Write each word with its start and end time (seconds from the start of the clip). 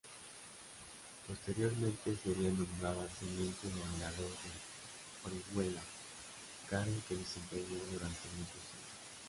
Posteriormente 1.27 2.17
sería 2.23 2.49
nombrado 2.49 3.07
Teniente 3.19 3.67
Gobernador 3.69 4.31
de 4.31 5.29
Orihuela, 5.59 5.81
cargo 6.67 6.91
que 7.07 7.17
desempeñó 7.17 7.77
durante 7.93 8.27
muchos 8.33 8.63
años. 8.73 8.77